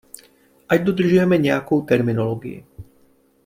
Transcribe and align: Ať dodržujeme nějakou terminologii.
Ať 0.69 0.83
dodržujeme 0.83 1.37
nějakou 1.37 1.81
terminologii. 1.81 2.65